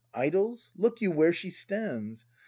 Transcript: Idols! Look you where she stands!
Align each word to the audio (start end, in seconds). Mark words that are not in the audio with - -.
Idols! 0.15 0.71
Look 0.75 0.99
you 0.99 1.11
where 1.11 1.31
she 1.31 1.51
stands! 1.51 2.25